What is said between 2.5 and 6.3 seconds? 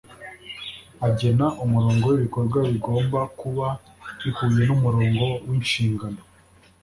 bigomba kuba bihuye numurongo winshingano.